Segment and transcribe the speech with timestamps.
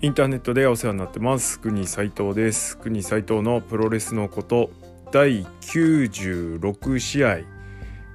[0.00, 1.58] インターネットでお世話になってます。
[1.58, 2.78] 国斉藤です。
[2.78, 4.70] 国斉藤のプロレスのこと。
[5.10, 7.38] 第96試合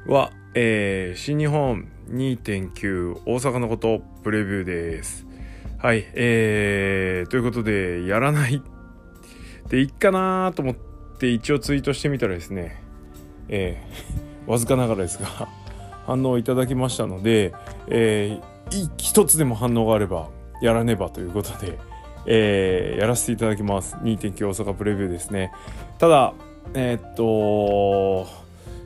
[0.08, 5.26] は、えー、新日本2.9大阪のことプレビューです。
[5.84, 8.62] はいえー、ということでやらない
[9.68, 10.76] でいっかなと思っ
[11.20, 12.82] て一応ツイートしてみたらですね
[13.50, 15.28] えー、 わずかながらですが
[16.08, 17.54] 反応いただきましたので、
[17.88, 20.30] えー、一つでも反応があれば
[20.64, 21.78] やらねばということで、
[22.26, 23.96] えー、やらせていただきます。
[23.98, 25.52] 2.9大阪プレビューですね。
[26.00, 26.34] ただ
[26.74, 28.28] えー、っと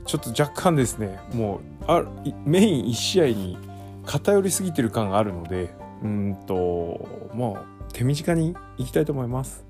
[0.05, 2.03] ちょっと若干ですねもうあ
[2.45, 3.58] メイン1試合に
[4.05, 5.70] 偏りすぎてる感があるので
[6.03, 9.66] うんともう手短にいきたいと思います。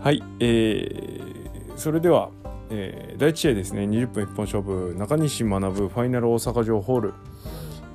[0.00, 2.30] はいえー、それでは、
[2.70, 3.82] えー、第1試合ですね。
[3.82, 4.94] 20分一本勝負。
[4.98, 7.14] 中西学ファイナル大阪城ホール。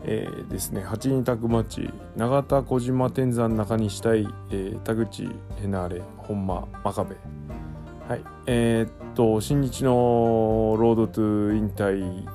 [0.10, 5.28] えー、ですね8人タッグマッチ永田小島天山中西対、えー、田口
[5.62, 7.16] ヘナーレ本間真壁。
[8.08, 9.92] はいえー、っと新日の
[10.80, 12.26] ロードトゥ引退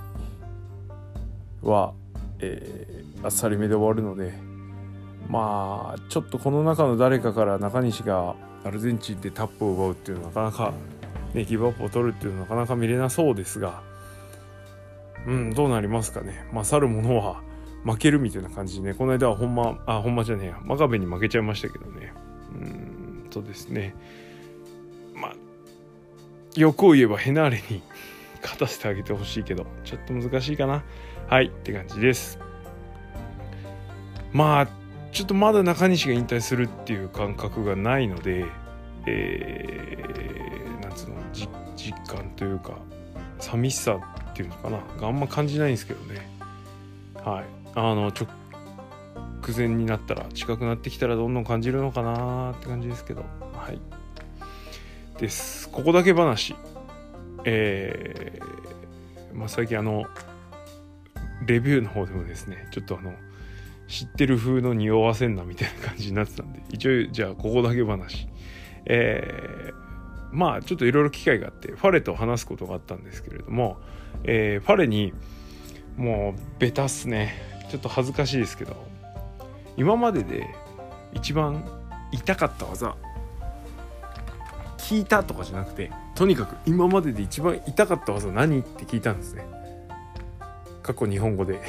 [1.63, 1.95] は、
[2.41, 4.35] えー、あっさりめで終わるので
[5.31, 10.75] まあちょっとこの中の誰かから中西がアルゼンチンでタップを奪うっていうのはなかなか、
[11.33, 13.83] ね、ギブアップを取るっていうのはなかなか見れなそうですが
[15.27, 16.45] うんどうなりますかね。
[16.53, 17.41] まあ去るものは
[17.85, 22.13] 負けるみたいな感じでね、この間はほんま、あ、ほんまじゃねえや、真壁に負けちゃいましたけどね。
[22.55, 23.95] うんとですね、
[25.15, 25.35] まあ、
[26.55, 27.83] 欲を言えばヘナーレに
[28.43, 30.85] 勝たせてあげてほしいけど、ちょっと難しいかな。
[31.29, 32.39] はい、って感じです。
[34.33, 34.69] まあ、
[35.13, 38.45] ちょっとまだ中西が引退するっていう感覚がないので、
[39.07, 41.17] えー、なんつうの、
[41.77, 42.79] 実感というか、
[43.39, 43.99] 寂しさ
[44.31, 46.29] っていうのかな、があんま感じないんですけどね。
[47.15, 47.62] はい。
[47.75, 48.29] あの直
[49.57, 53.25] 前になったら近くなってきたらどんどん感じるのかなって感じですけど。
[53.55, 53.79] はい。
[55.19, 55.69] です。
[55.71, 56.55] ここだけ話。
[57.45, 60.05] えー、まあ、最近あの
[61.47, 63.13] レビューの方でもですねちょっとあの
[63.89, 68.29] 知ってる風の匂わせんなみたいな感じになってたんで一応じゃあここだけ話。
[68.85, 69.75] えー、
[70.33, 73.79] まあちょっといろいろ機会があってファレと話すことがあったんですけれども、
[74.25, 75.13] えー、ファレに
[75.97, 77.52] もうベタっすね。
[77.73, 78.77] ちょっと恥ずかしいですけど
[79.79, 80.47] 今までで
[81.15, 81.65] 一番
[82.13, 82.95] 痛かった技
[84.77, 89.47] 聞いたとかじゃなくてとにかく今までで一番痛かった技何って聞いたんですね。
[90.83, 91.63] 過去日本語で。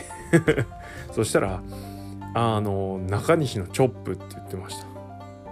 [1.13, 1.62] そしたら
[2.34, 4.88] あの中西のチョップって言ってました。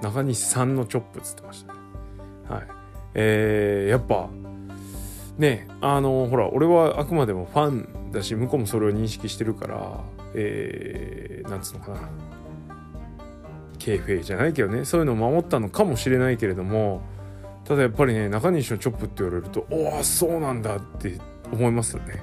[0.02, 1.80] 中西さんのチョップっつってましたね。
[2.50, 2.68] はい。
[3.14, 4.28] えー、やっぱ
[5.38, 10.02] ねあのほら俺はあくまでもファンだし向こうもそれを認識してるから
[10.34, 12.10] えー、なんつうのかな
[13.80, 17.02] KFA じゃないけどねそういうのを守ったのかもしれないけれども
[17.66, 21.20] ただやっぱりね中西のチョップって言われるとおおそうなんだって
[21.52, 22.22] 思いますよね。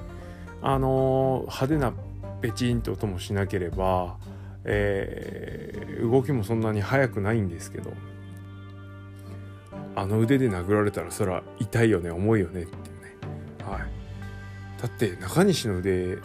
[0.61, 1.93] あのー、派手な
[2.41, 4.17] ペチンって音もしなければ、
[4.65, 7.93] えー、動きもそんなに速くないんですけど
[9.95, 13.15] あの腕で殴られたらそれは痛いよね重いよねっていうね。
[13.65, 16.17] はい、だって中西の腕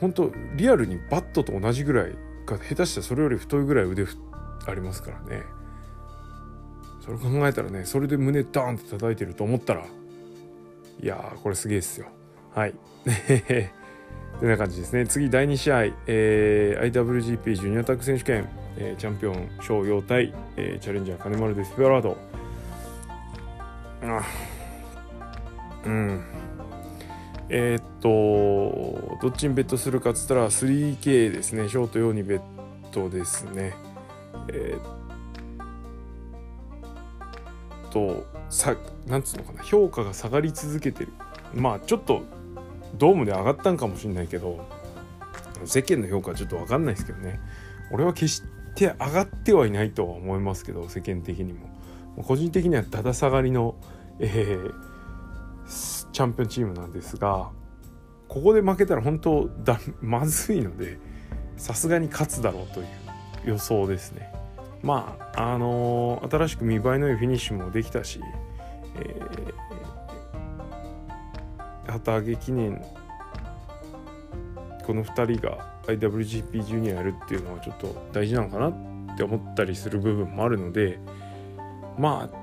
[0.00, 2.14] 本当リアルにバットと同じぐらい
[2.46, 4.04] か下手したらそれより太いぐらい腕
[4.66, 5.42] ありますからね。
[7.00, 9.86] それ考えたらねそれで胸ダーンって叩いてると思ったら
[11.02, 12.06] いやこれすげえっすよ。
[12.54, 12.74] はい。
[14.40, 15.06] てな感じですね。
[15.06, 22.16] 次第2試合、えー、IWGP ジュニアタッグ選手権、えー、チャンピオン翔陽対、えー、チャレンジャー金丸デスペラード。
[24.02, 24.22] あ
[25.84, 26.24] うん。
[27.52, 31.68] えー、っとどっちにベットするかっつったら 3K ですね。
[31.68, 32.40] ショート用にベッ
[32.92, 33.74] トですね。
[34.52, 34.80] えー、
[37.88, 39.64] っとさなんつうのかな。
[39.64, 41.12] 評価が下がり続けてる。
[41.52, 42.22] まあちょっと
[42.96, 44.64] ドームで上がったんかもしれないけど
[45.64, 47.40] 世間の評価はちょっと分かんないですけどね。
[47.92, 48.42] 俺は決し
[48.76, 51.68] て上がってはいないとは思いますけど世間的にも。
[52.22, 53.74] 個人的にはだだ下がりの、
[54.18, 54.89] えー、
[56.20, 57.48] チャンピオンチームなんですが
[58.28, 60.98] ここで負けたら本当だ まずいので
[61.56, 62.86] さすがに勝つだろうという
[63.46, 64.30] 予想ですね。
[64.82, 68.20] まああのー、新しく見栄えの良いフィニッシュもできたし、
[68.96, 72.82] えー、旗揚げ記念
[74.86, 80.98] この2人が IWGP ジュニアやるっていうのはちょっと大事なのかなって思ったりする部分もあるので
[81.98, 82.39] まあ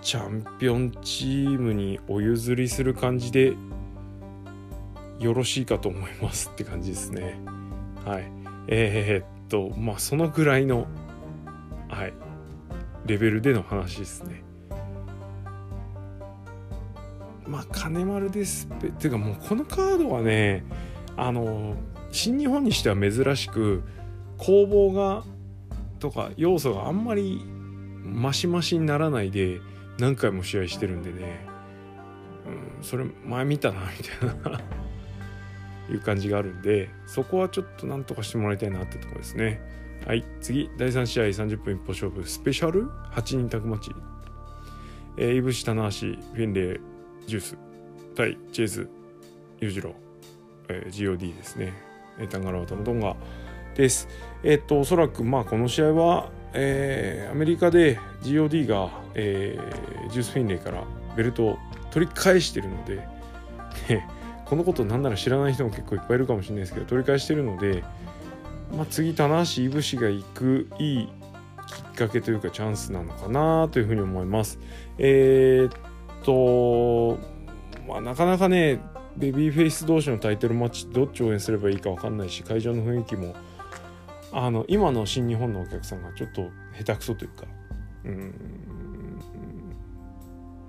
[0.00, 3.54] チャンピオンチームにお譲りする感じで
[5.18, 7.40] よろしいかと思いますって感じですね。
[8.04, 8.30] はい。
[8.68, 10.86] えー、っと、まあそのぐらいの
[11.88, 12.12] はい
[13.06, 14.42] レベルでの話ですね。
[17.46, 20.64] まあ金丸ですっていうかもうこのカードはね
[21.16, 21.74] あの
[22.12, 23.82] 新日本にしては珍しく
[24.36, 25.24] 攻防が
[25.98, 27.42] とか要素があんまり
[28.04, 29.60] マシマシにならないで
[29.98, 31.46] 何回も試合してるんでね、
[32.78, 34.60] うん、それ前見たなみたいな
[35.90, 39.60] いう感じがあるんでそこはちょっとなんとかしてもらいたいなってところですね。
[40.06, 43.90] はい次第3試合30分一歩勝負スペシャル？8人タクマッチ、
[45.16, 46.80] えー、いぶし棚橋フィンレイ
[47.26, 47.58] ジュース。
[48.14, 48.90] 対チェーズ
[49.60, 49.94] 裕次郎、
[50.68, 51.72] えー、GOD ですね。
[52.26, 53.16] タンガラワタムトンガ
[53.76, 54.08] です。
[54.42, 60.84] えっと、おそらく、まあ、この試合は、えー、アメリカで GOD が、えー、ジュース・フィンレイから
[61.16, 61.58] ベルトを
[61.90, 62.96] 取り返してるので、
[63.88, 64.08] ね、
[64.46, 67.84] このことなんなら知らない人も結構いっぱいいるかもしれないですけど、取り返してるので、
[68.76, 74.58] まあ、次、棚橋いぶしが行くいいきっかけというかチャンスなのかなというふうに思います。
[74.98, 75.72] えー、っ
[76.24, 77.18] と、
[77.86, 78.80] まあ、なかなかね、
[79.18, 83.34] ベビーフェイス同士のタイトルマッチどっち応援すればいいか分かんないし会場の雰囲気も
[84.32, 87.46] あの今の新日本のお客さんがちょっと下手くそというか。
[88.04, 88.34] うん。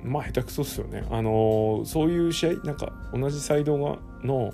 [0.03, 1.03] まあ下手くそっすよね。
[1.11, 4.53] あのそういう試合なんか同じサイドがの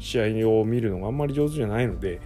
[0.00, 2.20] 試合を見るのがあんまり上手じゃないので、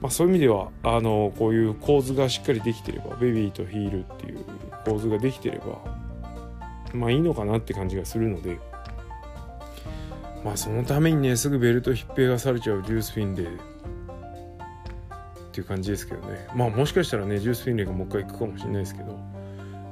[0.00, 4.44] まあ、そういう意味ではあのこういう構図がしっかりできてればベビーとヒールっていう
[4.84, 5.78] 構図ができてれば
[6.92, 8.58] まあいいのかなって感じがするので
[10.44, 13.48] まあそのためにねすぐベルト引っぺがされちゃうジュースフィンで
[15.52, 16.48] っていう感じですけどね。
[16.56, 19.18] まあもしかしたらねジュースフィンレイがもう一回行くかもしれないですけど。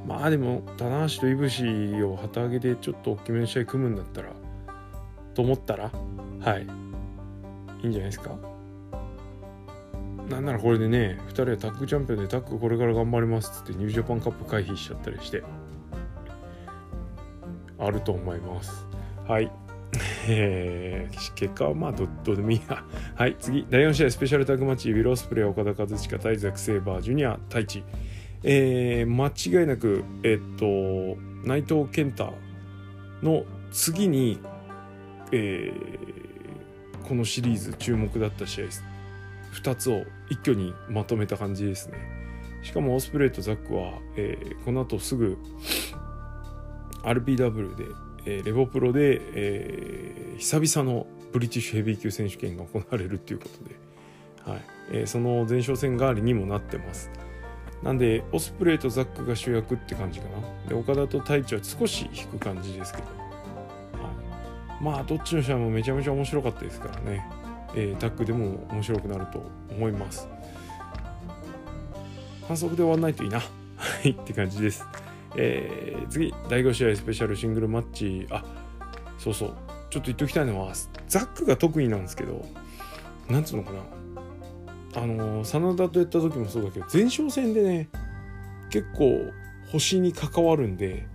[0.07, 1.63] まあでも棚橋といぶし
[2.03, 4.31] を旗揚げでちょっと大きめの試合組むんだったら
[5.35, 5.93] と思ったら
[6.41, 6.67] はい。
[7.83, 8.35] いいんじゃないですか。
[10.31, 15.43] なんならこれでね2人はタッグチャンピオンでタッグこれから頑張りますっつってニュージャパンカップ回避しちゃったりして。
[17.79, 18.87] あると思います。
[19.29, 19.53] はい。
[20.29, 22.85] えー、結果はまあどどうでもいいや。
[23.15, 27.83] はい、次、第4試合スペシャルタグマッチ、ウィロースプレー岡田和親対ザク・セーバージュニア太一。
[28.43, 32.33] えー、間違いなく、え、っと、内藤健太
[33.23, 34.41] の次に、
[35.33, 38.85] えー、このシリーズ注目だった試合です。
[39.63, 41.99] 2つを一挙にまとめた感じですね。
[42.63, 45.39] しかもオスプレイとザックは、えー、この後すぐ
[47.03, 47.85] RPW で
[48.27, 53.77] えー、レボプロで、えー、久々のブリティッシュヘビー級選手権が行われるっていうことで、
[54.51, 54.61] はい
[54.93, 57.11] えー、その前哨戦代わりにもなってます。
[57.83, 60.69] なんで、オスプレイとザックが主役って感じかな。
[60.69, 63.05] で、岡田と太一は少し引く感じですけど。
[63.05, 63.13] は
[64.81, 67.27] い、まあ、どっちの試合もめちゃめちゃ面白かったですからね。
[67.75, 70.29] えー、タッグでも面白くなると思います。
[72.47, 73.39] 反則で終わんないといいな。
[73.39, 73.45] は
[74.05, 74.85] い、って感じです。
[75.37, 78.27] えー、次、第5試合スペシャルシングルマッチ。
[78.31, 78.45] あ、
[79.19, 79.55] そうそう。
[79.91, 80.73] ちょっと言っておきたいのは、
[81.09, 82.45] ザックが特になんですけど、
[83.29, 83.81] なんつうのかな。
[85.03, 87.89] あのー、真田とやった時もそうだけど、前哨戦でね、
[88.71, 89.31] 結構
[89.71, 91.07] 星に関わるんで、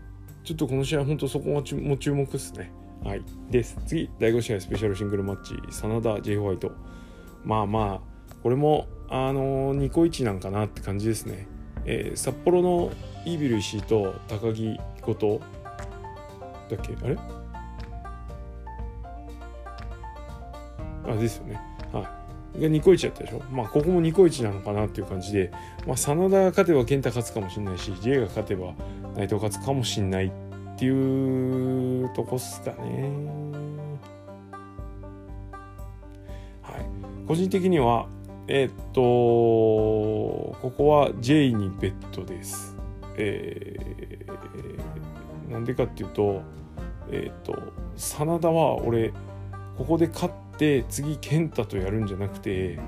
[0.44, 2.72] ちょっとこの試合、本当そこも注目ですね。
[3.04, 3.24] はい。
[3.50, 3.78] です。
[3.86, 6.72] 次、第5試合スペシャルシングルマッチ、真田 J ホワイト。
[7.44, 11.48] まあまあ、これも、あのー、ニコイチなんかなって感じですね。
[11.86, 12.92] えー、札幌の
[13.26, 15.42] イービル石井と高木こと
[16.70, 16.96] だっけ？
[17.04, 17.18] あれ？
[21.08, 21.60] あですよね。
[21.92, 22.02] は
[22.58, 22.62] い。
[22.62, 23.42] がニコイチやったでしょ？
[23.52, 25.52] まあここもニコイチなのかなっていう感じで
[25.86, 28.74] まあ真田が勝てば健太勝つかもしれないし J が勝てば
[29.16, 30.32] 内藤勝つかもしれないっ
[30.78, 33.10] ていうとこっすかね。
[36.62, 37.28] はい。
[37.28, 38.08] 個人的には
[38.48, 42.75] えー、っとここは J にベッドです。
[43.18, 46.42] えー、なんでかっていうと
[47.12, 47.58] えっ、ー、と
[47.96, 49.14] 真田は俺
[49.78, 52.80] ここで勝って次健太とやるんじゃなくて、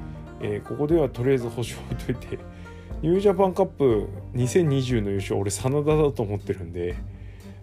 [0.41, 2.39] えー、ここではとりあえず星を置いといて
[3.01, 6.95] ニュージャパンカップ2020の優勝俺真田だと思ってるんで、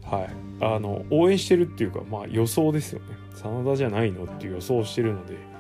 [0.03, 0.31] はい、
[0.61, 3.07] あの応援してるっていうか、まあ、予想ですよね。
[3.35, 5.55] 真田じゃないのっていう予想をしてるので。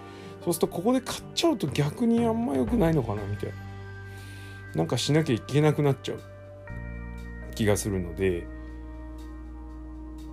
[0.44, 3.54] そうするとここで勝っちゃうと逆にあんま良くないのかなみたいな。
[4.76, 6.20] なんかしなきゃいけなくなっちゃう。
[7.54, 8.46] 気がするので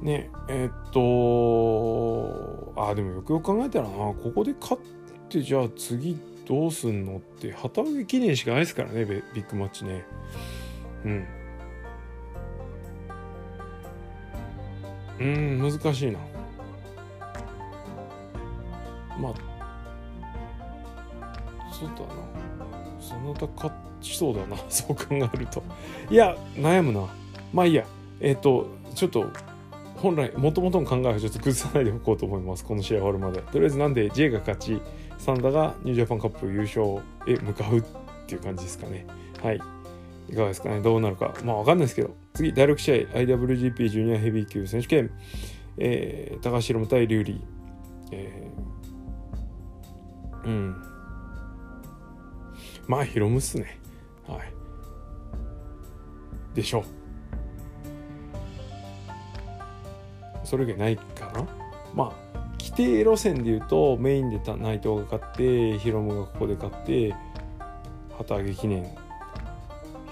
[0.02, 4.82] ねえー、っとあでもよくよく考えたらなここで勝っ
[5.30, 10.04] てじゃあ次どうすんのって旗揚げ記念しかないですからねビッグマッチね。
[11.06, 11.28] うん。
[15.20, 16.20] うん難しいな。
[19.20, 19.34] まあ
[21.72, 22.22] そうだな。
[23.00, 25.64] その他勝っちそうだな そう考えると。
[26.10, 27.08] いや悩むな。
[27.54, 27.86] まあいいや。
[28.20, 29.26] えっ、ー、とちょっと
[29.98, 32.66] 本来もともとの考えはちょっと崩さないでおこうと思います。
[32.66, 33.42] この試合終わるまで。
[33.42, 34.82] とりあえずなんで J が勝ち
[35.18, 37.84] サンダがニュージャパンカップ優勝へ向かうっ
[38.26, 39.06] ていう感じですかね。
[39.42, 39.62] はい。
[40.30, 40.82] いかがですかね。
[40.82, 41.34] どうなるか。
[41.44, 42.16] まあわかんないですけど。
[42.36, 45.12] 次第6試合 IWGP ジュニアヘビー級選手権、
[45.78, 47.40] えー、高橋宏対リュウリー、
[48.14, 50.76] えー、うん。
[52.88, 53.81] まあヒロムっすね。
[54.36, 54.54] はい。
[56.54, 56.80] でしょ。
[56.82, 56.84] う
[60.44, 61.48] それ以外ないかな。
[61.94, 67.16] まあ規定路線でいうとメインで内藤が勝ってヒロムがここで勝って
[68.18, 68.86] 旗揚げ記念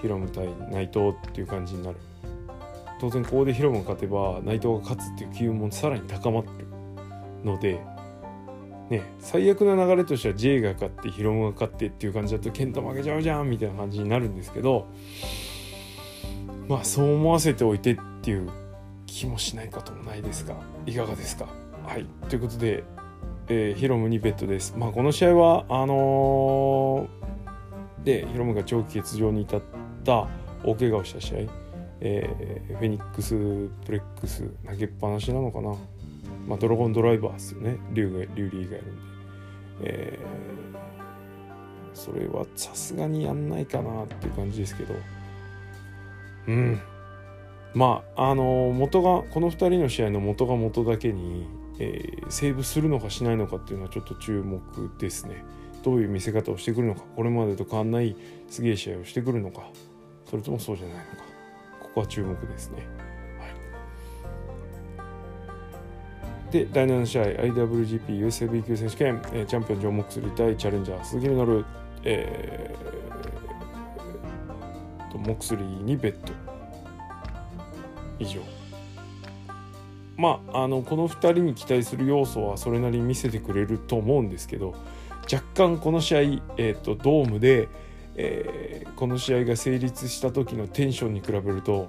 [0.02, 1.96] ヒロム対内藤っていう感じになる。
[3.00, 6.68] 当然ここでヒロムが勝てば内藤が勝つっていう機運もさらに高まってる
[7.44, 7.80] ので
[8.90, 14.88] ね最悪な流れとしては J が勝ってヒロムが勝ってっていう感じだと健太負けちゃうじゃんみたいな感じになるんですけど
[16.68, 18.50] まあそう思わせておいてっていう
[19.06, 20.54] 気もしないこともないですが
[20.86, 21.46] いかがですか。
[21.84, 22.06] はい。
[22.28, 22.84] ということで、
[23.48, 24.74] えー、ヒロムにベッドです。
[24.76, 29.60] まあこの試合はあのー、でヒロムが長期欠場に至っ
[30.04, 30.28] た
[30.64, 31.38] 大怪我をした試合、
[32.00, 33.34] えー、フェニックス
[33.84, 35.74] プレックス投げっぱなしなのかな。
[36.46, 37.78] まあドラゴンドライバーですよね。
[37.92, 39.02] リュウリュウリーがやるんで、
[39.82, 44.94] えー、それはさすがにやんないかなっていう感じですけど。
[46.48, 46.80] うん。
[47.74, 51.46] まああの元がこの2人の試合の元が元だけに、
[51.78, 54.60] えー、セーブするのかしないのかっていうのはちょっと注目
[54.98, 55.44] ですね。
[55.82, 58.16] どういう見せ方をしてくるのかこれまでと変わんない
[58.48, 59.68] すげえ試合をしてくるのか
[60.28, 61.08] それともそうじゃないのか
[61.80, 62.86] ここは注目ですね、
[66.50, 71.64] で第7試合 IWGP US ヘビー級選手権、えー、チャンピオンジョン・モックスリー対チャレンジャー鈴木みのる、
[72.02, 76.32] えー、とモックスリーにベッド
[78.18, 78.40] 以上
[80.16, 84.74] まああのこの2人に期待する要素はそれなりに見せてくれると思うんですけど
[85.32, 86.20] 若干この試合、
[86.56, 87.68] えーと、ドームで、
[88.16, 91.88] えー、この試合が成立した時のテンションに比べると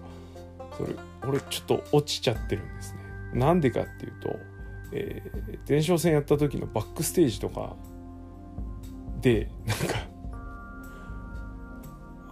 [0.78, 0.96] それ
[1.28, 3.02] 俺ちょっと落ちちゃってるんですね。
[3.34, 4.40] なんでかっていうと、
[4.92, 7.76] えー、前哨戦やった時のバックステージとか
[9.22, 10.12] でなんか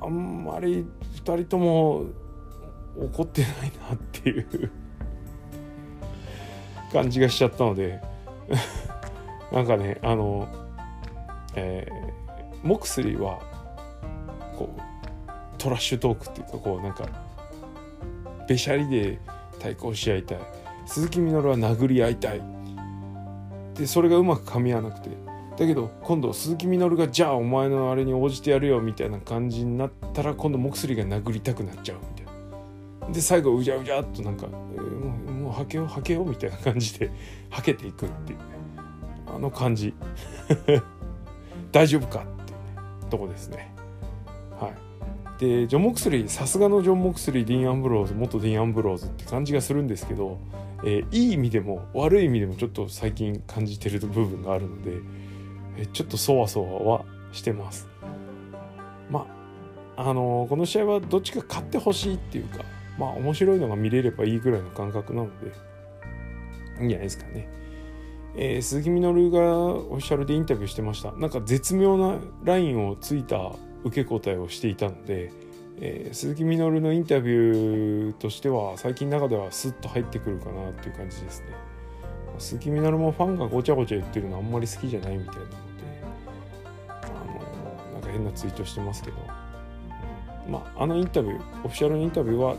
[0.02, 0.86] あんまり
[1.16, 2.06] 2人とも
[2.98, 3.52] 怒ってない
[3.90, 4.72] なっていう
[6.92, 8.02] 感じがしちゃったので
[9.52, 10.48] なんかねあの
[11.56, 13.40] えー、モクスリーは
[14.58, 14.82] こう
[15.58, 17.08] トラッシュトークっていうかこうなんか
[18.48, 19.20] べしゃりで
[19.60, 20.59] 対抗し合いたい。
[20.90, 22.42] 鈴木みのるは殴り合いたい。
[23.76, 25.12] でそれがうまく噛み合わなくて。
[25.56, 33.14] だけど今度鈴木みのるがじゃあお前のあれに応じてやるよみたいな感じになったら今度モクスリーが殴りたくなっちゃうみたいな。
[33.14, 37.12] で最後うじゃうじゃっとなんか、えー、もうもうはけようはけようみたいな感じで
[37.52, 38.46] はけていくっていうね
[39.28, 39.94] あの感じ。
[41.72, 43.76] 大丈夫かっていう、ね、とこですね。
[44.60, 45.40] はい。
[45.40, 50.40] でジョン・モクスリーさすがのジョン・モクスリーディーン・アンブローズ元ディーン・アンブローズって感じがするんですけど、
[50.84, 54.92] えー、いい意味でも悪い意味でもちょっと最近感じてる部分があるので、
[55.78, 57.88] えー、ちょっとそわそわはしてます
[59.10, 59.26] ま
[59.98, 62.64] ああのー、この試合はどっちか勝ってほしいっていうか
[62.98, 65.52] まあ面白いのが見れればいいぐらいの感覚なので
[66.80, 67.50] いいんじゃないですかね。
[68.36, 75.32] えー、鈴木みのるがオフィシャルでインタビューしてましたなんか絶妙なラインをついた受け答えをしていたので、
[75.82, 81.48] えー、鈴木みのるのインタビューとしては最近の中ではスッと入ってくるかなっていう感じですね。
[82.38, 85.56] 鈴木みのるもファンがごちゃごちゃ言ってるのあんまり好きじゃないみたいなので
[86.88, 89.18] あのなんか変なツイートしてますけど。
[90.50, 92.56] まああのインタビューオフィシャルのインタビューは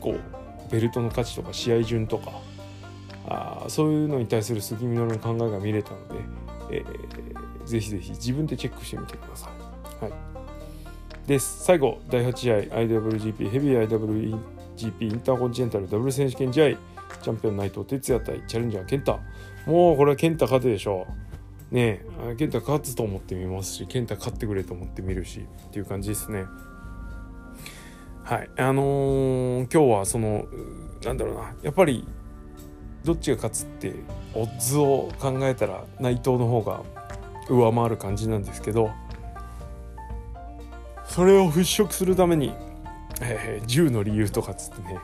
[0.00, 2.32] こうベルトの価値とか試合順とか
[3.28, 6.14] あそういうのに対する杉みのるの考えが見れたので、
[6.70, 9.50] えー、ぜひぜひ自分でチェックしてみてくださ
[10.00, 10.04] い。
[10.04, 10.12] はい、
[11.26, 11.64] です。
[11.64, 16.76] 最後第8試合 IWGP ヘビー IWGP インターコンチネンタルダブル選手権試合
[17.20, 19.18] チャンピオン内藤哲也対チャレンジャー健太
[19.66, 21.06] もうこれは健太勝てでしょ
[21.72, 21.74] う。
[21.74, 26.44] ねえ健太勝つと思ってみますし健太勝ってくれと思ってみるしっていう感じですね。
[28.22, 30.46] はいあのー、今日はその
[31.04, 32.06] なんだろうなやっぱり
[33.04, 33.94] どっちが勝つって
[34.32, 36.82] オッズを考えたら内藤の方が
[37.48, 38.90] 上回る感じなんですけど
[41.08, 42.52] それを払拭するために、
[43.20, 44.98] えー、10の理由とかつってね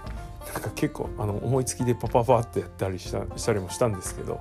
[0.53, 4.41] なんか結構あの思いつきでパパパってやったりしたしたりもしたんですけど、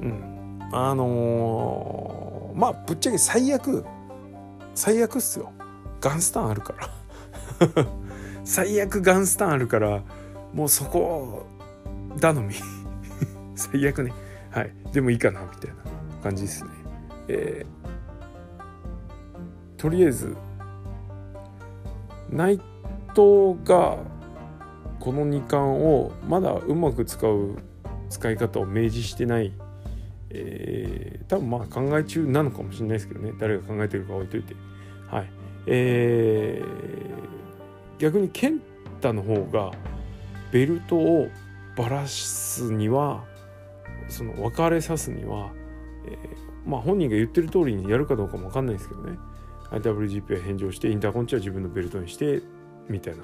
[0.00, 3.84] うん、あのー、まあぶっちゃけ最悪
[4.74, 5.52] 最悪っすよ。
[6.00, 6.88] ガンスタンあるから。
[8.44, 10.02] 最悪ガンスタンあるから
[10.52, 11.46] もうそこ
[12.20, 12.54] 頼み。
[13.54, 14.12] 最悪ね。
[14.50, 14.72] はい。
[14.92, 15.76] でもいいかなみたいな
[16.22, 16.70] 感じですね。
[17.28, 20.36] えー、とりあえず
[22.32, 22.56] 内
[23.08, 23.98] 藤が
[24.98, 27.56] この2冠をまだうまく使う
[28.08, 29.52] 使い方を明示してない、
[30.30, 33.32] えー、多分まあ考え中なのかもしれないですけどね。
[33.38, 34.54] 誰が考えてるか置いといて。
[35.10, 35.30] はい。
[35.66, 38.60] えー、逆に健
[38.96, 39.70] 太の方が
[40.50, 41.28] ベルトを
[41.76, 43.24] ばらすには
[44.08, 45.50] その別れさすには、
[46.06, 49.18] えー、まあ本人が言ってる通りにやるかどうかも分かんないですけどね。
[49.72, 52.42] IWGP は返上してインターコンチは自分のベルトにして
[52.88, 53.22] みたいな。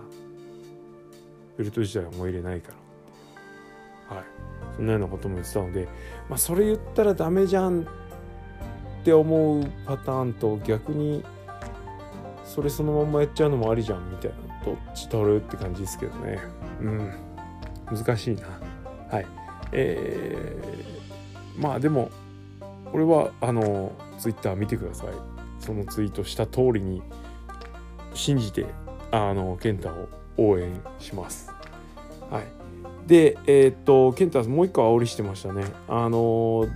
[1.59, 2.73] ベルト自体はもう入れないか
[4.11, 4.17] ら。
[4.17, 4.25] はい。
[4.77, 5.89] そんなようなことも言ってたので
[6.29, 7.85] まあそれ言ったらダメじゃんっ
[9.05, 11.25] て思うパターンと逆に
[12.45, 16.39] それそのままやっちゃうのもありじゃんみたいなどっち取るって感じですけどね。
[16.81, 17.13] うん。
[17.87, 18.43] 難しいな。
[19.11, 19.27] はい。
[19.73, 22.11] えー、まあでも
[22.93, 25.38] 俺はあのツイッター見てください。
[25.69, 27.03] そのツイートした通りに
[28.15, 28.65] 信じて
[29.11, 30.09] あの健太を
[30.39, 31.53] 応援します。
[32.31, 32.45] はい。
[33.07, 35.65] でえー、っと健太もう一個煽りしてましたね。
[35.87, 36.67] あの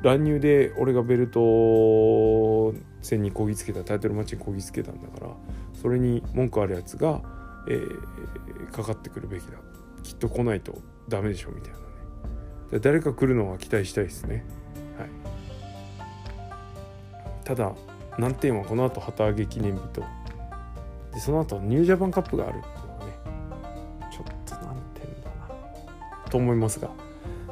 [0.00, 2.72] 乱入で俺がベルト
[3.02, 5.30] 戦にこぎつけたタイトルマッチにこぎつけたんだから
[5.74, 7.20] それに文句あるやつが、
[7.68, 9.58] えー、かかってくるべきだ。
[10.02, 11.84] きっと来ないとダメでしょみたいなね。
[12.80, 14.46] 誰か来るのは期待したいですね。
[14.98, 15.08] はい。
[17.44, 17.74] ただ
[18.18, 20.02] 難点はこの後旗揚げ記念日と。
[21.12, 22.58] でその後ニュージャパンカップがある。
[22.58, 23.12] っていうのはね
[24.12, 26.30] ちょっと難点だな。
[26.30, 26.90] と思いますが。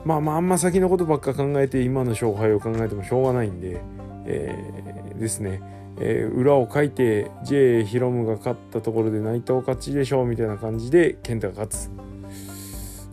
[0.05, 3.81] まあまああんま先のことばっか考えて今の勝敗を考えてもしょうがないんで、
[4.27, 5.61] えー、ですね、
[5.99, 11.91] えー、裏を書いて J ヒロムが勝ったところで内藤勝ちでしょうみたいな感じで健太が勝つ。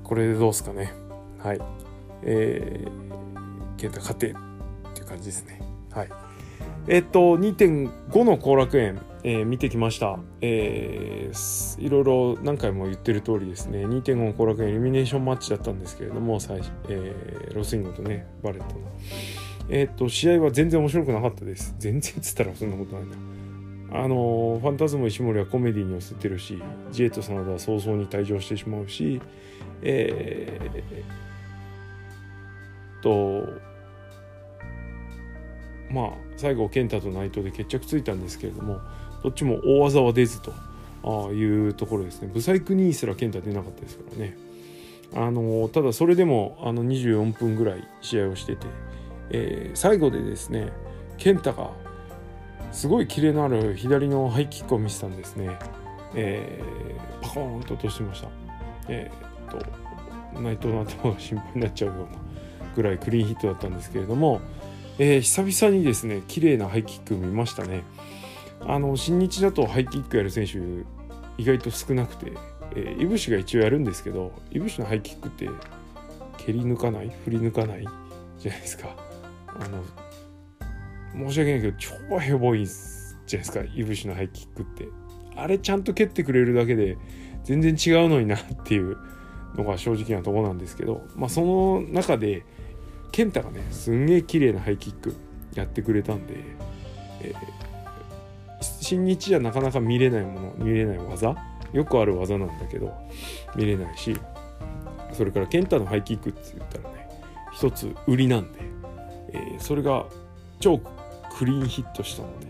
[0.03, 0.93] これでどうすかね。
[1.39, 1.59] はい。
[2.23, 4.35] えー、健太勝てっ
[4.93, 5.61] ていう感じですね。
[5.91, 6.09] はい。
[6.87, 13.85] えっと2.5の後楽園えー、見てきました、えー、いろいろ何回も言ってる通りですね。
[13.85, 18.81] 2.5の後楽園エリミネーションマッチだったんですけれども最、えー、ロスインゴとねバレットの。
[19.69, 21.75] えっと試合は全然面白くなかったです。
[21.77, 23.99] 全然っつったらそんなことないな。
[23.99, 29.21] あのファンタズム石森はコメディに寄せてるしジエット真田は早々に退場してしまうし
[29.81, 33.66] えー、と
[35.91, 38.79] まあ最後健太と内藤で決着ついたんですけれども
[39.23, 40.53] どっちも大技は出ずと
[41.03, 42.29] あいうところですね。
[42.33, 44.37] ブサイクにすら健太出なかったですからね。
[45.15, 48.67] あのただそれでもあの24分ぐらい試合をしてて、
[49.29, 50.73] えー、最後でですね
[51.17, 51.71] 健太が
[52.73, 55.57] すごいキレのある左のハイキックを見せたんですね、
[56.13, 58.27] えー、パコーンと落としてました。
[58.89, 59.61] えー、っ
[60.33, 62.19] と内藤の頭が心配になっちゃうような
[62.75, 64.41] ぐらいクリーンヒットだったんですけれども、
[64.99, 67.83] えー、久々にですね綺麗なハイキック見ましたね。
[68.61, 70.57] あの新日だとハイキックやる選手
[71.41, 72.33] 意外と少なくて、
[72.75, 75.47] えー、イブシが一応やるんですけどイブシのハイキックって
[76.37, 77.11] 蹴り抜かない？
[77.23, 77.87] 振り抜かない？
[78.39, 78.95] じゃないですか。
[79.47, 79.83] あの
[81.29, 84.87] 申し訳ないけど超ヘボいじゃないですかイブシのハイキックって。
[85.35, 86.97] あれちゃんと蹴ってくれるだけで
[87.43, 88.97] 全然違うのになっていう
[89.55, 92.43] のが正直なとこなんですけどまあその中で
[93.11, 95.15] 健太がねすんげえ綺麗なハイキック
[95.55, 96.35] やってくれたんで、
[97.21, 97.67] えー
[98.87, 101.35] 新日じゃなかなか見れないもの見れない技
[101.73, 102.93] よくある技なんだけど
[103.55, 104.17] 見れないし
[105.11, 107.09] それから健太のハイキックって言ったらね
[107.53, 108.59] 一つ売りなんで、
[109.33, 110.05] えー、それが
[110.59, 110.79] 超
[111.37, 112.47] クリーンヒットしたので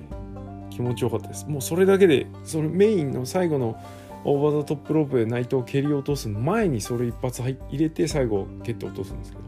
[0.70, 1.48] 気持ちよかったです。
[1.48, 3.84] もうそれだけでそれメインの最後の
[4.24, 9.43] オーバーザトップロープで内藤を蹴り落とす前にそれ一発入れて最後蹴って落とすんですけど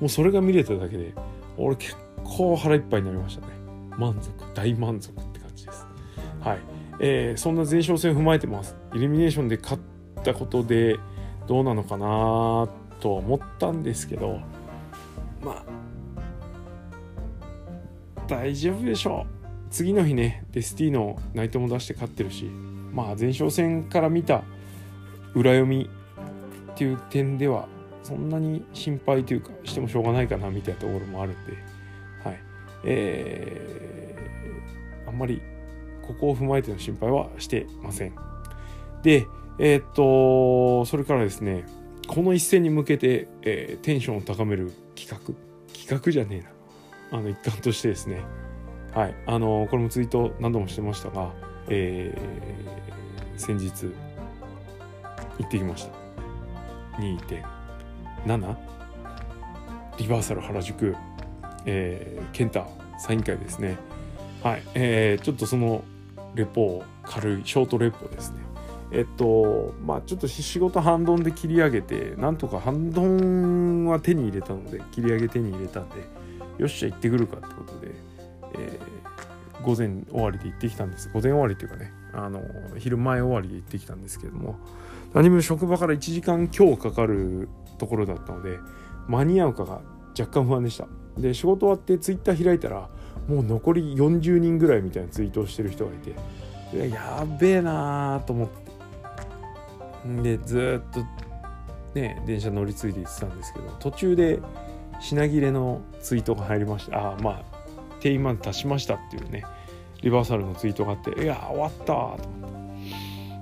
[0.00, 1.14] もうそれが見れただけで
[1.56, 3.52] 俺結構腹いっぱいになりましたね。
[3.96, 5.86] 満足大満足って感じです。
[6.40, 6.58] はい。
[7.00, 8.76] えー、そんな前哨戦を踏まえてます。
[8.94, 9.82] イルミネーションで勝っ
[10.22, 10.98] たことで
[11.46, 12.68] どうなのかな
[13.00, 14.40] と思ったんですけど
[15.42, 15.64] まあ
[18.26, 19.34] 大丈夫でしょう。
[19.70, 24.44] 次の日ねデスティーノナイトも出して勝ってるしまあ前哨戦から見た
[25.34, 25.90] 裏読み
[26.72, 27.68] っていう点では
[28.04, 31.52] そんなに心配というかしてもしょうがないかなみたいなところもあるんで
[32.22, 32.40] はい。
[32.84, 35.40] えー、あんまり
[36.02, 38.14] ここを踏まえての心配はしてません。
[39.02, 39.26] で、
[39.58, 41.64] えー、っと、それからですね、
[42.06, 45.34] この一戦に向けて、えー、テンションを高める企画、
[45.72, 46.44] 企画じゃね
[47.10, 48.22] えな、あの一環としてですね、
[48.92, 49.14] はい。
[49.26, 51.32] あのこれもツイート何度もしてましたが、
[51.68, 53.70] えー、先日
[55.38, 55.92] 行ってきました。
[57.00, 57.53] 2.
[58.26, 58.56] 7
[59.98, 60.96] リバーサル原宿、
[61.66, 62.66] えー、ケンタ。
[62.98, 63.76] サイン会ですね。
[64.42, 65.84] はい、えー、ちょっとその
[66.34, 68.38] レポを軽いショートレポですね。
[68.92, 75.96] えっとまあちょっと仕事半ドンで切り上げてなんとか半ドンは手に入れたので切り上げ手に入れたんで
[76.58, 77.92] よっしゃ行ってくるかってことで、
[78.56, 81.08] えー、午前終わりで行ってきたんです。
[81.12, 82.42] 午前終わりっていうかねあの
[82.78, 84.56] 昼前終わりで行ってきたんですけども
[85.12, 87.48] 何も職場から1時間強かかる
[87.84, 88.58] ところだったので
[89.08, 89.80] 間に合うかが
[90.18, 90.86] 若干不安でした。
[91.18, 92.88] で仕事終わってツイッター開いたら
[93.28, 96.14] もう残り40人ぐらいみたいなツイートをしてる人がいて
[96.88, 98.64] やべえなーと思って。
[100.22, 101.00] でずっと
[101.94, 104.40] ね電車乗り継いで行ってたんですけど途中で
[105.00, 107.42] 品切れのツイートが入りましたあまあ
[108.00, 109.44] 定員まで達しましたっていうね
[110.02, 112.54] リバーサルのツイートがあっていや終わったと思って。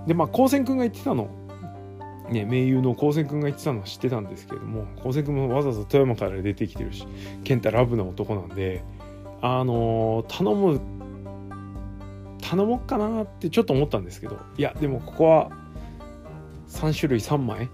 [0.07, 1.29] でまあ高専君が言ってたの。
[2.33, 7.07] ね、盟友の高専君が言ってたのは知ってたんですけれども高専君もわざわざ富山から出てきてるし
[7.45, 8.83] 健太ラブな男なんで
[9.41, 10.81] あのー、頼む
[12.41, 15.51] 頼もうかなってちょっと思ったんですけどいやでもここは
[16.69, 17.71] 3種類3枚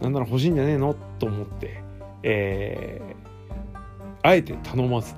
[0.00, 1.82] なんなら欲しいんじゃねえのと思って、
[2.22, 3.76] えー、
[4.22, 5.14] あえて頼まず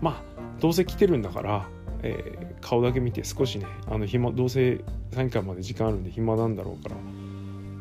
[0.00, 0.22] まあ
[0.60, 1.68] どうせ来てるんだから、
[2.02, 6.96] えー、顔だけ見て少しねあの暇どうせ3回まで時間あるんで暇なんだろうから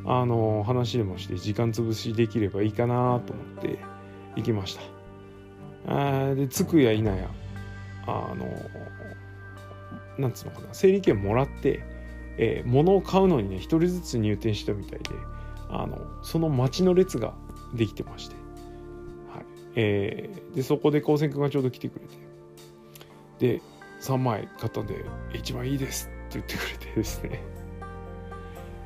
[0.05, 3.79] あの話でもして時間潰しできればいいかなと思って
[4.35, 4.81] 行きました。
[5.85, 7.29] あで着くや否や
[8.07, 8.47] あの
[10.17, 11.83] なんつうのかな整理券もらって、
[12.37, 15.09] えー、物を買うのにね一人ずつ入店したみたいで
[15.69, 17.33] あのその待ちの列が
[17.73, 18.35] できてまして、
[19.33, 19.45] はい。
[19.75, 22.23] えー、でそこで高専君がちょうど来てくれて。
[23.39, 23.61] で
[24.01, 27.41] 3枚買ったんで「一番いいです」って言ってくれてですね。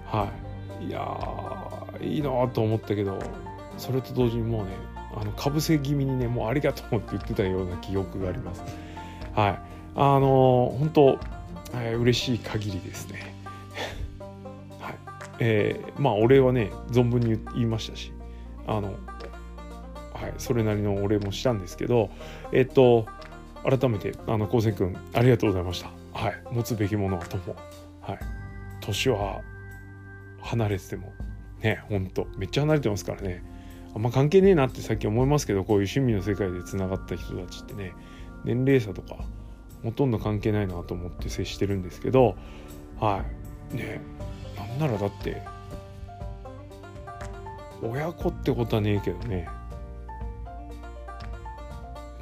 [0.06, 0.46] はい。
[0.81, 1.01] いや
[2.01, 3.19] いいなと思ったけど
[3.77, 4.71] それと同時にもうね
[5.15, 8.63] あのかぶせ気味にねもうありがとうって言ってたような記憶があります。
[9.33, 9.59] はい。
[9.95, 11.19] あのー、本当、
[11.73, 13.33] えー、嬉しい限りですね。
[14.79, 14.95] はい。
[15.39, 18.11] えー、まあお礼はね存分に言いましたし
[18.67, 18.95] あの
[20.13, 22.09] はいそれなりのお礼もしたんですけど
[22.51, 23.05] えっと
[23.63, 25.89] 改めてあの昴生君ありがとうございました。
[26.13, 26.43] はい。
[26.51, 27.55] 持つべきものはとも
[28.01, 28.19] はい。
[28.81, 29.41] 年は
[30.47, 31.12] 離れてても。
[31.62, 32.27] ねほんと。
[32.38, 33.43] めっちゃ離れてますからね。
[33.95, 37.93] あんま関係ねえなってさっき思いますけどこういう趣味の世界でつながった人たちってね。
[38.43, 39.17] 年齢差とか
[39.83, 42.36] ほとんど関係ないなと思って接してるんですけど。
[42.99, 43.23] は
[43.73, 43.75] い。
[43.75, 44.01] ね
[44.55, 45.41] なんならだって
[47.81, 49.47] 親子ってことはねえけどね。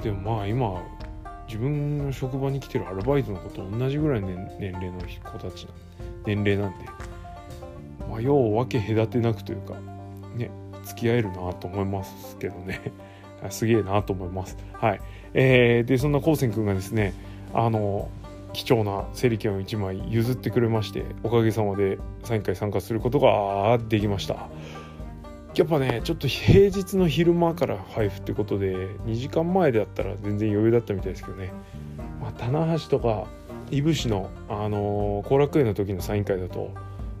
[0.02, 0.82] でもまあ今
[1.46, 5.66] 自分の職場に来てるアルバイトの子と同じぐらいの年齢の子たち
[6.26, 6.86] 年齢なんで、
[8.16, 9.74] まあ、よう分け隔てなくというか
[10.36, 10.50] ね
[10.84, 12.80] 付き合えるなと思いますけどね。
[13.50, 14.56] すげえなと思います。
[14.72, 15.00] はい。
[15.34, 17.12] えー、でそんなこうせんくんがですね
[17.52, 18.08] あの
[18.54, 24.48] 貴重な整理券を1枚譲ってくれましておかげさまでサイン会参加することができました。
[25.54, 28.74] やっぱねちょっと平日の昼間から配布ってことで
[29.04, 31.52] 2時間前だったら全然余裕だったみたいですけどね、
[32.22, 33.26] まあ、棚橋とか
[33.70, 36.72] いぶしのあの後、楽園の時のサイン会だと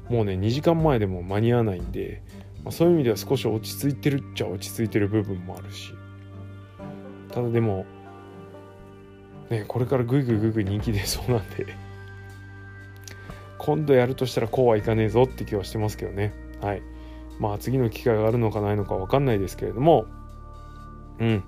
[0.08, 2.22] もうね2時間前でも間に合わないんで、
[2.64, 5.92] まあ、そういう意味では少し落ち着いてるっちゃ落ち着いてる部分もあるし。
[7.32, 7.84] ただでも
[9.50, 11.66] ねこれからぐいぐいぐいぐい人気出そうなんで
[13.58, 16.32] 今度やるとしたらこうはいかねえぞって気はしてますけどね。
[16.62, 16.82] はい。
[17.38, 20.06] まあ次の機会があるのかないのか分かんないですけれども。
[21.18, 21.44] うん。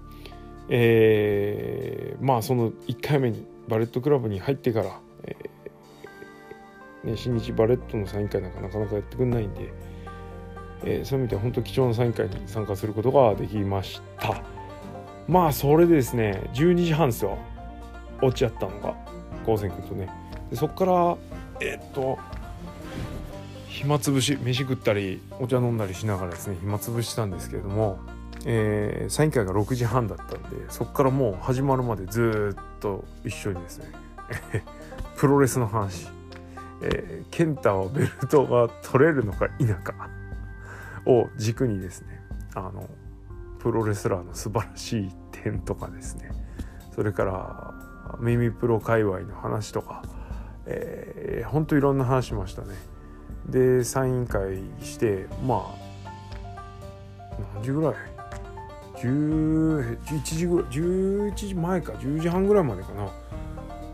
[0.69, 5.58] えー、まあその1回目にバレットクラブに入ってから、えー
[7.05, 9.73] ね、新日バレットのサイン会なんかなかなかやってくんないんで、
[10.85, 14.43] えー、そういう意味では本当貴重なサイン会に参加することができました。
[15.29, 17.39] まあそれでですね12時半ですよ。
[18.23, 18.95] 落ち合ったのが
[19.45, 20.09] 高専君とね。
[20.51, 21.17] でそっから
[21.61, 22.19] えー、っと
[23.69, 27.99] 暇つぶし飯食ったりお茶飲んだりしながらですね暇つぶしたんですけれども、
[28.45, 33.93] えー、サイン会が6時半だったんでそっからもう始まるまでずっと一緒にですね
[35.17, 36.09] プロレスの話、
[36.83, 40.09] えー、ケンタはベルトが取れるのか否か
[41.07, 42.21] を軸にですね
[42.55, 42.89] あの
[43.59, 46.31] プロレスラーの素晴らしい点とかですね
[46.95, 47.75] それから
[48.21, 50.03] 耳プロ界隈の話とか、
[50.67, 52.75] えー、ほんといろんな話しましたね。
[53.49, 56.13] でサイン会してまあ
[57.55, 57.95] 何時ぐらい
[58.97, 63.09] ？11時ぐらい11時前か10時半ぐらいまでかな。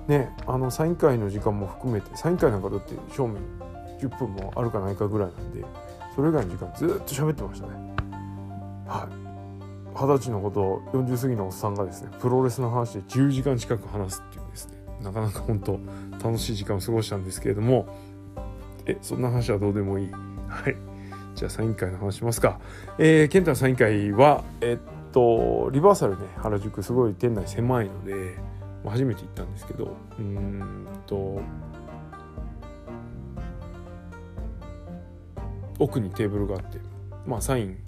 [0.09, 3.39] ねあのサイン会の時間も含めてサイン会なんかだって正味
[4.01, 5.65] 10分もあるかないかぐらいなんで
[6.15, 7.73] それ以外の時間ずっと喋ってましたね。
[8.87, 9.25] はい。
[9.95, 15.79] 二十歳のこと40過ぎのおっさんがですねプロレスの話で10時間近く話すっていうですねなかなか本当
[16.23, 17.87] 楽しい時間を過ごしたんですけれども
[18.87, 20.11] えそんな話はどうでもいい。
[20.49, 20.77] はい。
[21.35, 22.61] じゃあサイン会の話しますか。
[22.99, 28.37] えー、ケンタのサイン会はえっとリバーサルね原宿すごい店内狭いので
[28.91, 31.41] 初めて行ったんですけどうんと
[35.79, 36.79] 奥にテーブルがあって
[37.27, 37.79] まあサイン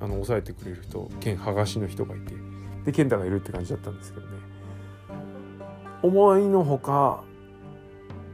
[0.00, 2.34] あの抑えてくれる人兼剥がしの人がいて
[2.84, 4.32] で健太がいるって感じだったんですけどね。
[6.02, 7.24] 思いのほか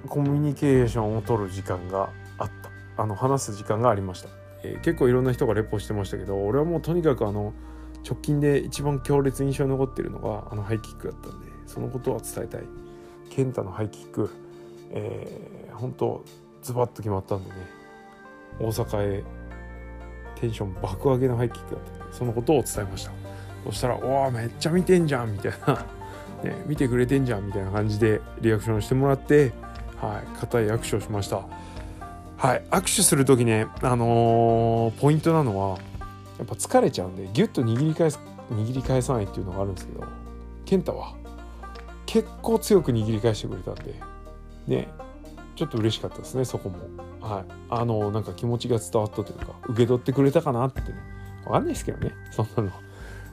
[0.08, 2.50] コミュニケーションを取る時間があっ
[2.96, 3.02] た。
[3.02, 4.28] あの話す時間がありました、
[4.62, 7.54] えー、結構いろんな人がレポしてましたけど俺はもうとにかくあの
[8.06, 11.51] 直近で一番強烈印象に残ってるのがあのハイキックだったんで。
[11.72, 12.62] そのことは伝えたい。
[13.30, 14.30] 健太のハイキック
[14.92, 16.22] えー、本当
[16.62, 17.56] ズバッと決まったんでね。
[18.60, 19.24] 大阪へ
[20.38, 23.12] テンション爆上げのハイキックだったそのことを伝えました。
[23.64, 25.86] そしたら「おおめっちゃ見てんじゃん」みたいな。
[26.42, 29.52] ね、見てくれてんじゃんみたいな感じでリアクションしてもらって、
[30.00, 31.36] はい、固い握手をしました。
[32.36, 35.78] はい、握手する時ね、あのー、ポイントなのは
[36.38, 38.18] やっぱ疲れちゃうんでギュッと握り返す
[38.50, 40.04] 握り返さないっていうのがあるんですけど
[40.64, 41.14] 健太は
[42.12, 43.94] 結構強く握り返してくれたんで。
[44.66, 44.88] ね。
[45.56, 46.78] ちょっと嬉しかったですねそこも。
[47.22, 47.44] はい。
[47.70, 50.82] あのなんか気持ちが伝わったというか受け取ってくれたかなって。
[50.82, 50.88] ね
[51.44, 52.70] 分かんないですけどねそんなの。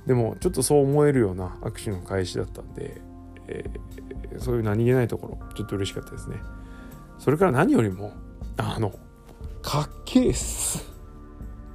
[0.05, 3.01] でもちょっとそう思えるような握手の開始だったんで、
[3.47, 6.37] えー、そういう何気ないところちょっと嬉しかったですね。
[7.17, 8.13] それから何よりも
[8.55, 8.91] あの
[9.61, 10.85] かっけえっす。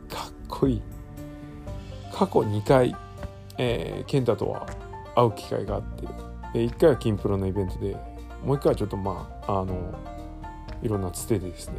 [0.09, 0.83] かっこいい。
[2.15, 2.97] 過去2回、
[3.59, 4.67] えー、健太とは
[5.15, 7.97] 会う機会があって1回はキンプロのイベントで
[8.45, 9.99] もう1回はちょっとまああの
[10.83, 11.75] いろんなつてでですね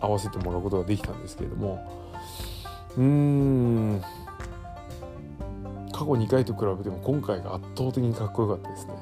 [0.00, 2.06] 合わせてもらうことができたんですけれども
[2.96, 4.02] うーん
[5.92, 8.92] 過去2回と比べても今回が圧倒的にかっこよかったですね。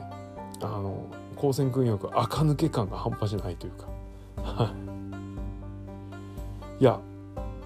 [0.61, 3.89] あの光線君よく垢抜け感が半端じゃないというか。
[6.79, 7.01] いや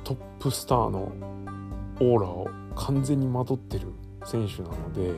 [0.05, 1.13] トップスターの
[2.01, 3.89] オーラを完全にまとってる
[4.25, 5.13] 選手なので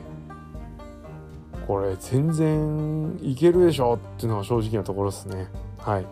[1.71, 5.47] これ全然いけるでしょっていうのが正直なところですね。
[5.77, 6.05] はい。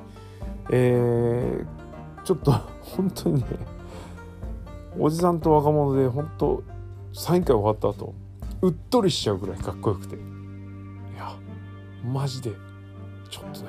[0.72, 3.45] えー、ちょっと 本当にね
[4.98, 6.63] おじさんと若者で本当
[7.12, 8.13] サイン会終わった後
[8.62, 10.15] うっとりしちゃうぐらいかっこよくて。
[10.15, 10.19] い
[11.17, 11.36] や
[12.06, 12.54] マジで
[13.30, 13.67] ちょっとね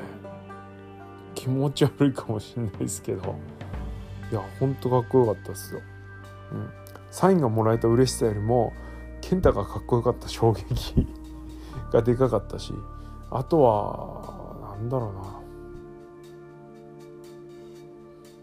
[1.35, 3.35] 気持ち悪いかもしれないですけど。
[4.31, 5.81] いやほんとかっこよかったですよ、
[6.53, 6.71] うん、
[7.11, 8.73] サインがもらえた嬉しさよりも
[9.21, 11.20] 健太がかっこよかった衝撃。
[11.93, 12.73] がでかかったし
[13.31, 15.41] あとはなんだろうな。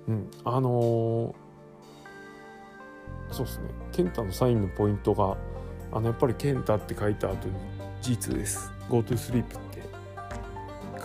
[0.07, 3.69] うんあのー、そうですね。
[3.91, 5.35] 健太のサインのポイントが
[5.91, 7.53] あのやっぱり健太って書いた後に
[8.01, 8.71] G2 です。
[8.89, 9.83] Go To Sleep って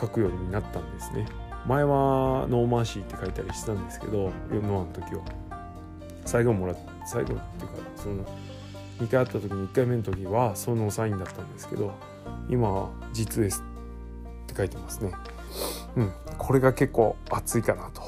[0.00, 1.26] 書くようになったんですね。
[1.66, 5.22] 前は No Mercy って書いたりしてたんですけどノアの時は。
[6.24, 8.24] 最後もらっ最後っていうかその
[9.00, 11.92] 2回会った時に1回目の時はそのサインだったんですけど
[12.48, 13.64] 今は G2 です
[14.44, 15.12] って書いてますね。
[15.96, 16.12] うん。
[16.38, 18.02] これが結構熱いかなと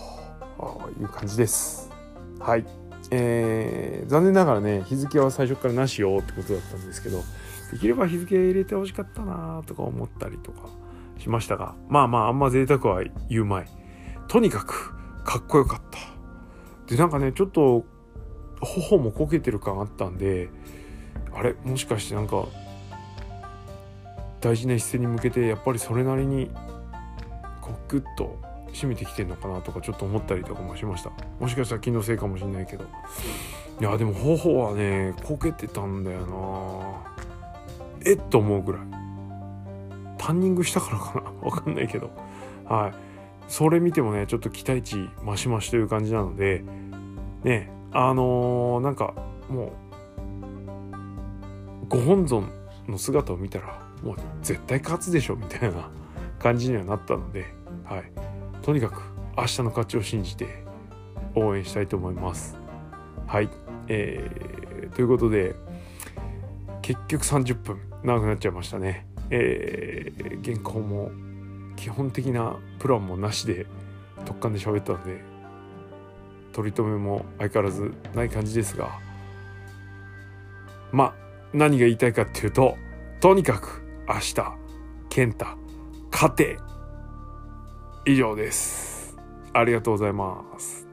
[1.01, 1.91] いう感じです。
[2.39, 2.67] はい。
[3.11, 7.23] えー、残念ながらね日付は最初からなしよってことだったんですけど
[7.71, 10.69] できれば日付入れてほしかったなとか思ったりとか
[11.19, 13.69] しましたがまあまああんま贅沢は言うまい。
[14.27, 15.99] とにかくかっこよかった。
[16.87, 17.85] でなんかねちょっと
[18.61, 20.49] 頬もこけてる感あったんで
[21.35, 21.55] あれ？
[21.63, 22.47] もしかしてなんか
[24.45, 26.51] 大事な一戦に向けてやっぱりそれなりに
[27.63, 28.39] こうグッと
[28.75, 31.11] 締めてきてんのかなとかちょっと思ったりとかもしました。
[31.41, 32.85] もしかしたら気のせいかもしれないけど。
[33.81, 38.05] いやでも頬はねこけてたんだよな。
[38.05, 38.83] えっと思うぐらい。
[40.19, 41.33] タンニングしたからかな。
[41.49, 42.11] わかんないけど。
[42.67, 42.93] はい。
[43.49, 46.63] それ見てもねちょっと期待値増し増しという感じなので
[47.45, 49.15] ねあのー、なんか
[49.49, 49.73] も
[51.83, 52.51] うご本尊
[52.89, 55.91] の姿を見たらもう絶対勝つでしょみたいな
[56.39, 57.47] 感じにはなったので
[57.85, 58.13] はい
[58.63, 59.03] とにかく
[59.37, 60.65] 明日の勝ちを信じて
[61.35, 62.57] 応援したいと思います。
[63.27, 63.49] はい、
[63.89, 65.57] えー、ということで
[66.83, 69.07] 結局30分長くなっちゃいましたね。
[69.31, 71.11] えー、原稿も
[71.77, 73.67] 基本的なプランもなしで
[74.25, 75.21] 突貫で喋ったので
[76.53, 78.99] 取り留めも相変わらずない感じですが
[80.93, 81.15] まあ
[81.53, 82.77] 何が言いたいかっていうと
[83.21, 84.35] とにかく明日、
[85.09, 85.47] 健太、
[86.13, 86.59] 勝て
[88.05, 89.17] 以上です。
[89.55, 90.84] ありがとうございます。